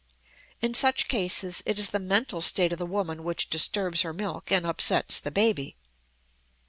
[0.61, 4.51] In such cases it is the mental state of the woman which disturbs her milk
[4.51, 5.77] and upsets the baby.